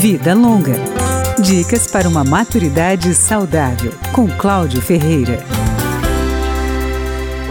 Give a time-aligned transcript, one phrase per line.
[0.00, 0.76] Vida Longa.
[1.42, 5.44] Dicas para uma maturidade saudável, com Cláudio Ferreira.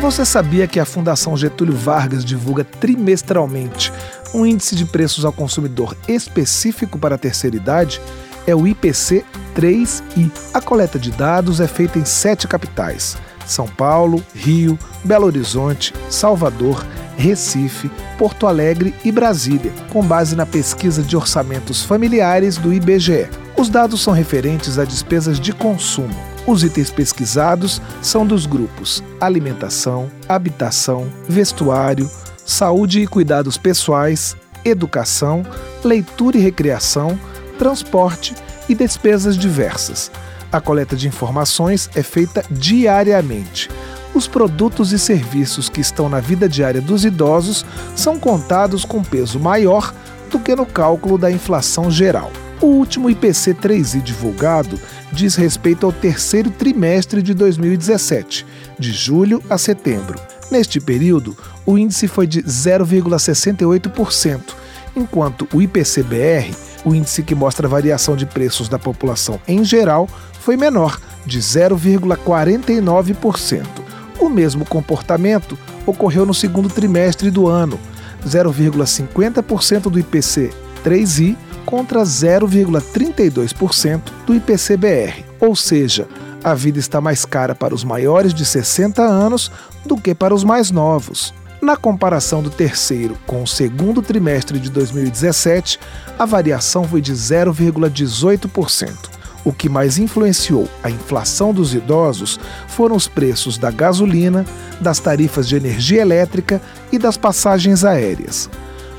[0.02, 3.93] Você sabia que a Fundação Getúlio Vargas divulga trimestralmente
[4.33, 8.01] um índice de preços ao consumidor específico para a terceira idade?
[8.47, 9.24] É o IPC
[9.56, 10.31] 3I.
[10.52, 16.84] A coleta de dados é feita em sete capitais: São Paulo, Rio, Belo Horizonte, Salvador,
[17.20, 23.27] Recife, Porto Alegre e Brasília, com base na pesquisa de orçamentos familiares do IBGE.
[23.57, 26.16] Os dados são referentes a despesas de consumo.
[26.48, 32.09] Os itens pesquisados são dos grupos alimentação, habitação, vestuário,
[32.45, 35.45] saúde e cuidados pessoais, educação,
[35.84, 37.20] leitura e recreação,
[37.57, 38.34] transporte
[38.70, 40.09] e despesas diversas.
[40.51, 43.68] A coleta de informações é feita diariamente
[44.19, 47.65] os produtos e serviços que estão na vida diária dos idosos
[47.95, 49.93] são contados com peso maior
[50.29, 52.29] do que no cálculo da inflação geral.
[52.59, 54.77] O último IPC 3i divulgado
[55.13, 58.45] diz respeito ao terceiro trimestre de 2017,
[58.77, 60.20] de julho a setembro.
[60.51, 64.42] Neste período, o índice foi de 0,68%,
[64.98, 70.09] enquanto o IPC-BR, o índice que mostra a variação de preços da população em geral,
[70.42, 73.79] foi menor, de 0,49%.
[74.20, 77.80] O mesmo comportamento ocorreu no segundo trimestre do ano,
[78.26, 80.52] 0,50% do IPC
[80.84, 85.23] 3i contra 0,32% do IPC-BR.
[85.39, 86.08] Ou seja,
[86.44, 89.52] a vida está mais cara para os maiores de 60 anos
[89.86, 91.33] do que para os mais novos.
[91.61, 95.78] Na comparação do terceiro com o segundo trimestre de 2017,
[96.17, 99.19] a variação foi de 0,18%.
[99.44, 104.45] O que mais influenciou a inflação dos idosos foram os preços da gasolina,
[104.82, 108.50] das tarifas de energia elétrica e das passagens aéreas.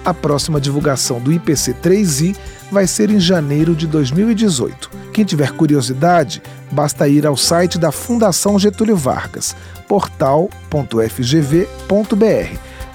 [0.04, 2.34] A próxima divulgação do IPC 3i
[2.72, 4.90] vai ser em janeiro de 2018.
[5.12, 9.54] Quem tiver curiosidade, basta ir ao site da Fundação Getúlio Vargas,
[9.86, 10.48] portal.fgv.br,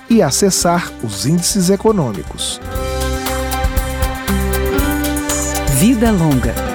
[0.08, 2.60] e acessar os índices econômicos.
[5.80, 6.75] Vida Longa